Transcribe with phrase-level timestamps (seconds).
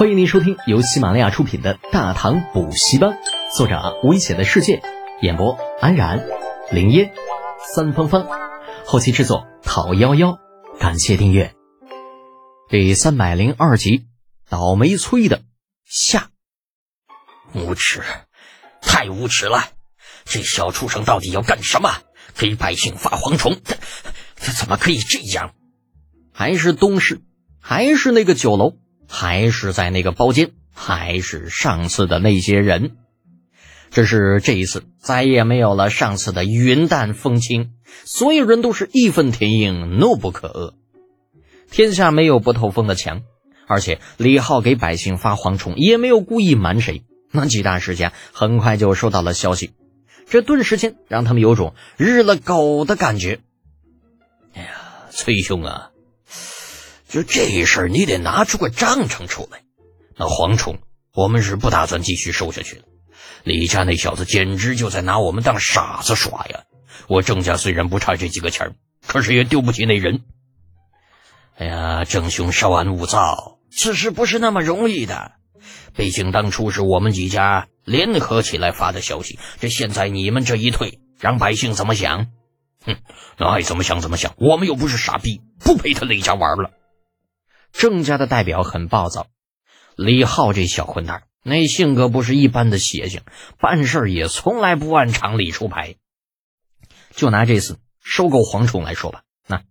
[0.00, 3.10] 欢迎您收听由喜马拉雅出品的《大唐补习班》，
[3.54, 4.80] 作者危险的世界，
[5.20, 6.26] 演播安然、
[6.72, 7.12] 林烟、
[7.74, 8.26] 三芳芳，
[8.86, 10.38] 后期制作讨幺幺，
[10.78, 11.54] 感谢订阅。
[12.70, 14.06] 第三百零二集，
[14.48, 15.42] 倒霉催的
[15.84, 16.30] 下，
[17.52, 18.02] 无耻，
[18.80, 19.64] 太无耻了！
[20.24, 21.90] 这小畜生到底要干什么？
[22.34, 23.76] 给百姓发蝗虫，他
[24.36, 25.52] 他怎么可以这样？
[26.32, 27.20] 还是东市，
[27.60, 28.78] 还是那个酒楼。
[29.12, 32.92] 还是在那个包间，还是上次的那些人，
[33.90, 37.72] 只是这一次再也没有了上次的云淡风轻，
[38.04, 40.74] 所有人都是义愤填膺，怒不可遏。
[41.72, 43.22] 天下没有不透风的墙，
[43.66, 47.02] 而且李浩给百姓发蝗虫也没有故意瞒谁。
[47.32, 49.72] 那几大世家很快就收到了消息，
[50.28, 53.40] 这顿时间让他们有种日了狗的感觉。
[54.54, 54.70] 哎呀，
[55.10, 55.89] 崔兄啊！
[57.10, 59.62] 就这事儿，你得拿出个章程出来。
[60.16, 60.78] 那蝗虫，
[61.12, 62.82] 我们是不打算继续收下去了。
[63.42, 66.60] 李家那小子简直就在拿我们当傻子耍呀！
[67.08, 70.20] 我郑家虽然不差这几个钱儿，可是也丢不起那人。
[71.56, 75.32] 哎呀，郑兄稍安勿躁，此事不是那么容易的。
[75.96, 82.28] 毕竟当初是我们几家联合起来发的消息，这现在你们这一退，让百姓怎么想？
[82.86, 82.96] 哼，
[83.36, 86.70] 那爱怎么想怎么想，我们又不是傻逼，不陪他李家玩了。
[87.72, 89.26] 郑家的代表很暴躁，
[89.96, 93.22] 李浩这小混蛋，那性格不是一般的邪性，
[93.58, 95.96] 办事也从来不按常理出牌。
[97.14, 99.62] 就拿这次收购蝗虫来说吧，那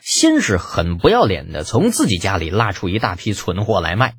[0.00, 4.14] 先是很不要脸的从自己家里拉出一大批存货来卖，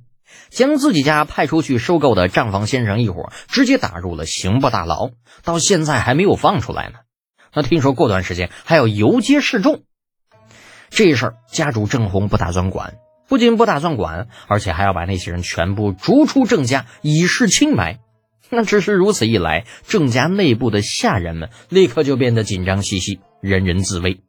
[0.50, 5.10] 将自己家派出去收购的账房先生一伙直接打入了刑部大牢，
[5.44, 7.00] 到现在还没有放出来呢。
[7.54, 9.84] 那听说过段时间还要游街示众，
[10.90, 12.98] 这事儿家主郑红不打算管。
[13.30, 18.00] 不仅不打算管，而且还要把那些人全部逐出郑家，以示清白。
[18.50, 24.22] 那只是如此一来，郑家内部的下人们立刻就变得紧张兮兮，人人自危。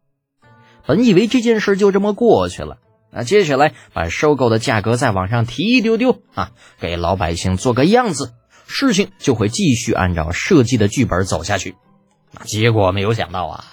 [0.86, 2.76] 本以为这件事就这么过去了，
[3.10, 8.34] 那接下来把收购的价格再往上提一丢丢啊，给老百姓做个样子，
[8.66, 11.74] 事情就会继续按照设计的剧本走下去。
[12.44, 13.64] 结果没有想到啊，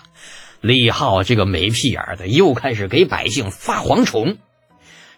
[0.62, 4.38] 李浩这个没屁眼的又开始给百姓发蝗虫。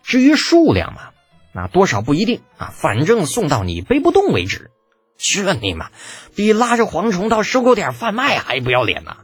[0.09, 1.12] 至于数量嘛，
[1.53, 4.72] 那多少不一定啊，反正送到你背不动为止。
[5.20, 5.92] 这你妈
[6.36, 9.18] 比拉着蝗虫到收购点贩卖还不要脸呐！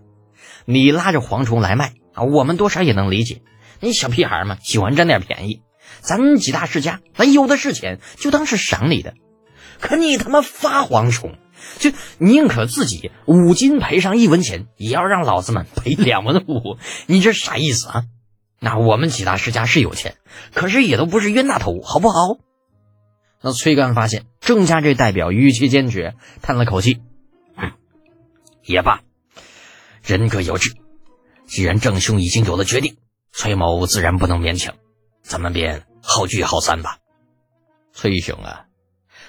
[0.65, 3.41] 你拉着蝗虫来卖啊，我们多少也能理解。
[3.79, 5.63] 你小屁孩嘛，喜欢占点便宜。
[6.01, 9.15] 咱几大世家，咱有的是钱，就当是赏你的。
[9.79, 11.33] 可你他妈发蝗虫，
[11.79, 16.77] 就宁可自己五斤赔上一文钱，也要让老子们赔两文五。
[17.07, 18.03] 你这啥意思啊？
[18.59, 20.15] 那我们几大世家是有钱，
[20.53, 22.37] 可是也都不是冤大头，好不好？
[23.41, 27.01] 那崔干发现郑家这代表语气坚决，叹了口气
[28.65, 29.01] ：“也罢，
[30.03, 30.73] 人各有志。
[31.45, 32.97] 既然郑兄已经有了决定，
[33.31, 34.75] 崔某自然不能勉强，
[35.21, 36.97] 咱们便好聚好散吧。”
[37.93, 38.65] 崔兄啊，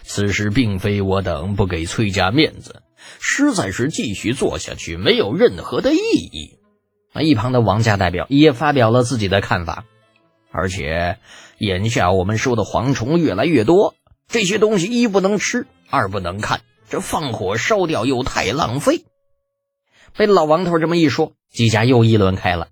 [0.02, 2.82] 此事并非我等不给崔家面子，
[3.20, 6.58] 实在是继续做下去没有任何的意义。
[7.12, 9.84] 那一旁的王家代表也发表了自己的看法，
[10.56, 11.18] 而且
[11.58, 13.94] 眼下我们收的蝗虫越来越多，
[14.26, 19.04] 这些东西一不能吃，二不能看，这放火烧掉又太浪费。
[20.16, 22.68] 被老王头这么一说，几家又议论开了，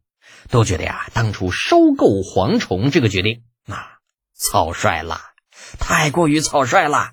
[0.48, 3.98] 都觉得呀，当初收购蝗虫这个决定啊，
[4.34, 5.20] 草率了，
[5.78, 7.12] 太过于草率了，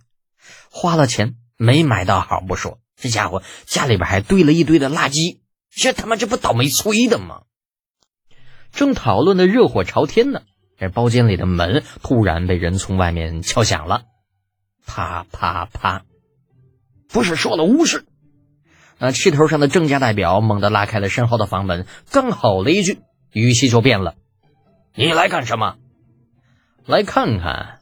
[0.69, 5.39] 花了钱没买到好不说，这家伙家里边还堆了一堆的垃圾。
[5.69, 7.41] 这他妈这不倒霉催的吗？
[8.71, 10.43] 正讨论的热火朝天呢，
[10.81, 14.05] 这包间里的门突然被人从外面敲响了，
[14.83, 16.05] 啪啪啪！
[17.07, 18.03] 不是说了无事？
[18.97, 22.97] 那气头上的郑家代表猛地拉开了身后的房门，刚吼了一句，
[23.31, 24.15] 语气就变了
[24.97, 25.75] ：“你来干什么？
[26.87, 27.77] 来看看。”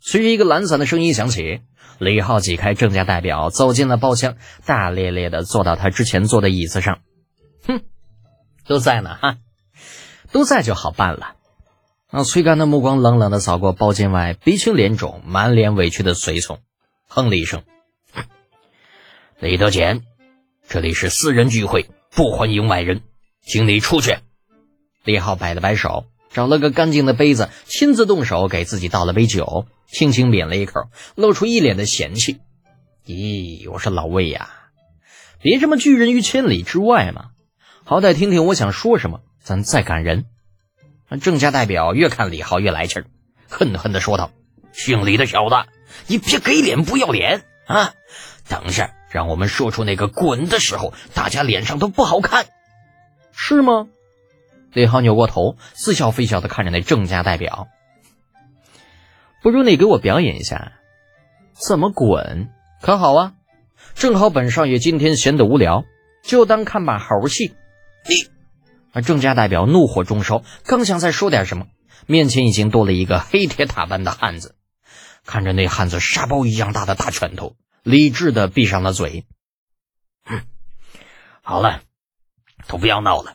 [0.00, 1.60] 随着一个懒散的声音响起，
[1.98, 7.00] 李浩挤开郑家代表，走进了包厢，大咧咧的坐到他之前坐的椅子上。
[7.66, 7.82] 哼，
[8.64, 9.36] 都在呢哈，
[10.32, 11.34] 都在就好办了。
[12.12, 16.58] 那崔干的目光冷冷的扫过包间外鼻青脸肿、满脸委屈的随从，
[17.06, 17.62] 哼了一声
[19.38, 20.02] ：“李德简，
[20.68, 23.02] 这里是私人聚会，不欢迎外人，
[23.42, 24.16] 请你出去。”
[25.04, 32.40] 李浩摆了摆手，找了个干净的杯子，亲自动手给自己倒了杯酒，轻轻抿了一口，露出一脸的嫌弃
[33.06, 34.50] ：“咦，我说老魏呀，
[35.40, 37.26] 别这么拒人于千里之外嘛。”
[37.86, 40.24] 好歹听听我想说什么，咱再赶人。
[41.18, 43.06] 郑家代表越看李浩越来气儿，
[43.48, 44.30] 恨恨地说道
[44.72, 45.56] ：“姓李的小子，
[46.06, 47.94] 你别给脸不要脸啊！
[48.48, 52.46] 等下让我们说出那个滚的时候，大家脸上都不好看，
[53.32, 53.88] 是吗？
[54.72, 57.66] 李浩扭过头，似笑非笑的看着那郑家代表。
[59.42, 60.72] 不如你给我表演一下，
[61.54, 62.50] 怎么滚？
[62.80, 63.32] 可好啊？
[63.94, 65.84] 正好本少爷今天闲得无聊，
[66.22, 67.54] 就当看把猴戏。
[68.08, 68.28] 你，
[68.92, 71.66] 而郑家代表怒火中烧，刚想再说点什么，
[72.06, 74.56] 面前已经多了一个黑铁塔般的汉子。
[75.24, 79.26] 看着那汉子沙包一样大的大拳头，理智的闭上了嘴。
[80.24, 80.42] 哼，
[81.42, 81.82] 好了，
[82.66, 83.34] 都不要闹了。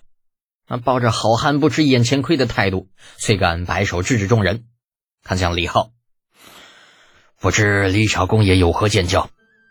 [0.68, 4.66] 那抱着好汉不吃眼前亏的态度，崔干摆手制止众人，
[5.24, 5.92] 看向李浩。
[7.40, 9.30] 不知李小公爷有何见教？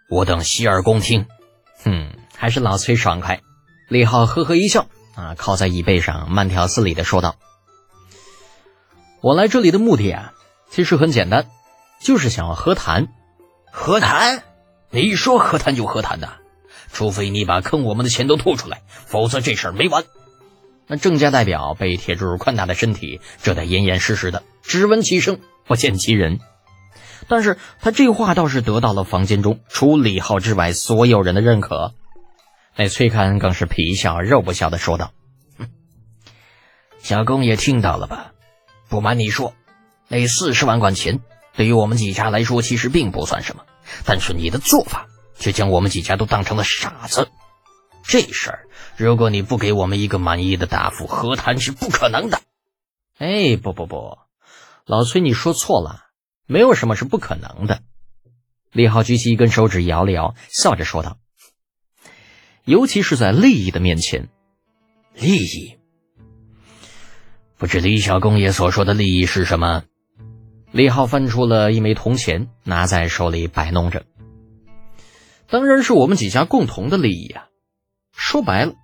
[0.09, 1.27] 我等洗耳恭听。
[1.83, 3.41] 哼，还是老崔爽快。
[3.89, 7.37] 李浩呵呵一笑，啊，靠在椅背上，慢条斯理的说道
[9.23, 10.33] ：“我来这里的目的啊，
[10.71, 11.47] 其实很简单，
[12.01, 13.09] 就是想要和谈。
[13.71, 14.43] 和谈？
[14.91, 16.29] 你说和谈就和谈的？
[16.93, 20.05] 除非你把坑我们的钱都吐出来，否则这事儿没完。”
[20.87, 26.41] 那郑家代表被铁柱宽大的身体遮得严严实实的，只闻其声，不见其人。
[27.27, 31.95] 但是他这话倒是得到了房间中除李浩之外所有人的认可。
[32.77, 35.13] 那崔堪更是皮笑肉不笑的说道
[36.99, 38.33] ：“小公爷听到了吧？
[38.89, 39.55] 不瞒你说，
[40.09, 41.21] 那四十万贯钱
[41.55, 43.65] 对于我们几家来说其实并不算什么，
[44.05, 45.07] 但是你的做法
[45.39, 47.29] 却将我们几家都当成了傻子。
[48.03, 48.67] 这事儿，
[48.97, 52.41] 如果你不给我们一个满意的答复，和谈是不可能的。”
[53.19, 54.19] 哎，不不不，
[54.85, 56.01] 老崔，你说错了。
[56.47, 57.81] 没有什么是不可能的。
[58.71, 61.17] 李浩举起一根手指，摇了摇，笑着说道
[62.65, 64.29] ：“尤其是在利益的面前，
[65.15, 65.77] 利益。
[67.57, 69.85] 不知李小公爷所说的利益是什么？”
[70.73, 74.05] 李浩翻出了一枚铜钱，拿在手里摆弄着。
[75.49, 77.47] 当然是我们几家共同的利益啊！
[78.13, 78.75] 说白了，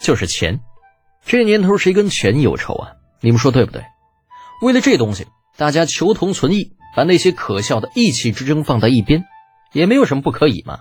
[0.00, 0.60] 就是钱。
[1.24, 2.92] 这年头谁跟钱有仇啊？
[3.20, 3.82] 你们说对不对？
[4.62, 5.26] 为了这东西，
[5.56, 6.72] 大家求同存异。
[6.94, 9.26] 把那些可笑的义气之争放在一边，
[9.74, 10.80] 也没有什么不可以嘛。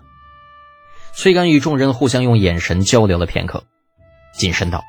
[1.18, 3.64] 崔干与众人互相用眼神交流了片刻，
[4.38, 4.84] 谨慎道：“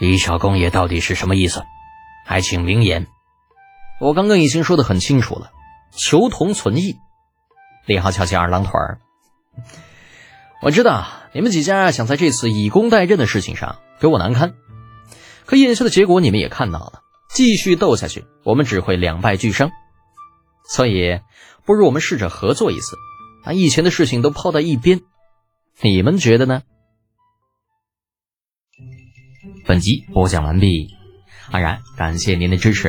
[0.00, 1.64] 李小公爷到底是什么意思？
[2.24, 3.08] 还请明言。”
[4.00, 5.50] 我刚刚已经说的很清楚了，
[5.92, 6.94] 求同存异。
[7.84, 9.00] 李浩翘起二郎腿儿，
[10.62, 14.54] 我知道你们几家想在这次以工代赈的事情上给我难堪，
[15.46, 17.02] 可眼下的结果你们也看到了。
[17.28, 19.70] 继续斗下去，我们只会两败俱伤。
[20.68, 21.20] 所以，
[21.66, 22.96] 不如我们试着合作一次，
[23.44, 25.00] 把以前的事情都抛到一边。
[25.82, 26.62] 你们觉得呢？
[29.66, 30.88] 本集播讲完毕，
[31.50, 32.88] 安然感谢您的支持。